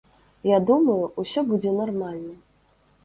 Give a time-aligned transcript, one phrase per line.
[0.51, 2.33] Я думаю, усё будзе нармальна.